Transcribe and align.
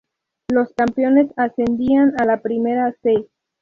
Los 0.49 0.73
campeones 0.73 1.31
ascendían 1.37 2.19
a 2.19 2.25
la 2.25 2.41
Primera 2.41 2.91
"C". 3.03 3.27